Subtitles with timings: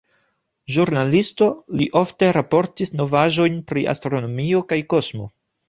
[0.77, 1.49] Ĵurnalisto,
[1.81, 5.33] li ofte raportis novaĵojn pri astronomio kaj kosmo.